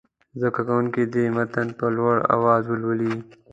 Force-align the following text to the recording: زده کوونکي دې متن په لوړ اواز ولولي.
زده 0.39 0.49
کوونکي 0.55 1.01
دې 1.13 1.23
متن 1.35 1.67
په 1.79 1.85
لوړ 1.97 2.15
اواز 2.35 2.63
ولولي. 2.67 3.13